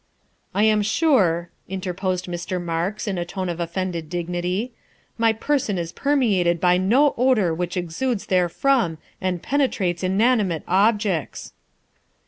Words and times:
'I 0.55 0.63
am 0.63 0.81
sure," 0.81 1.51
interposed 1.69 2.25
Mr. 2.25 2.59
Marks 2.59 3.07
in 3.07 3.19
a 3.19 3.23
tone 3.23 3.49
of 3.49 3.59
offended 3.59 4.09
dignity," 4.09 4.71
my 5.19 5.31
person 5.31 5.77
is 5.77 5.91
permeated 5.91 6.59
by 6.59 6.77
no 6.77 7.13
odor 7.19 7.53
which 7.53 7.77
exudes 7.77 8.25
therefrom 8.25 8.97
and 9.21 9.43
penetrates 9.43 10.01
inanimate 10.03 10.63
objects." 10.67 11.53